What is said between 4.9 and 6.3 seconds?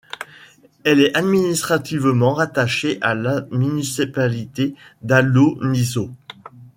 d'Alonnisos.